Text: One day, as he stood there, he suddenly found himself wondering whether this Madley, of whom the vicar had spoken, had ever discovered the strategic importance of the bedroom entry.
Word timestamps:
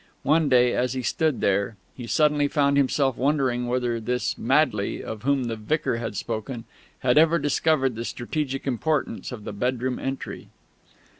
One 0.23 0.49
day, 0.49 0.73
as 0.73 0.93
he 0.93 1.03
stood 1.03 1.41
there, 1.41 1.75
he 1.95 2.07
suddenly 2.07 2.47
found 2.47 2.75
himself 2.75 3.17
wondering 3.17 3.67
whether 3.67 3.99
this 3.99 4.35
Madley, 4.35 5.03
of 5.03 5.21
whom 5.21 5.43
the 5.43 5.55
vicar 5.55 5.97
had 5.97 6.17
spoken, 6.17 6.65
had 7.01 7.19
ever 7.19 7.37
discovered 7.37 7.93
the 7.93 8.03
strategic 8.03 8.65
importance 8.65 9.31
of 9.31 9.43
the 9.43 9.53
bedroom 9.53 9.99
entry. 9.99 10.47